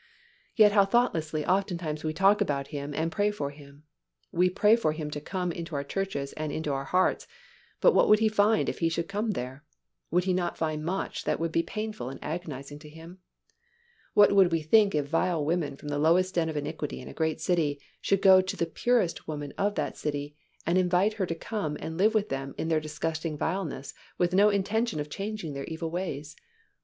[0.55, 3.83] Yet how thoughtlessly oftentimes we talk about Him and pray for Him.
[4.31, 7.27] We pray for Him to come into our churches and into our hearts
[7.81, 9.63] but what would He find if He should come there?
[10.09, 13.19] Would He not find much that would be painful and agonizing to Him?
[14.15, 17.13] What would we think if vile women from the lowest den of iniquity in a
[17.13, 21.35] great city should go to the purest woman in the city and invite her to
[21.35, 25.65] come and live with them in their disgusting vileness with no intention of changing their
[25.65, 26.35] evil ways.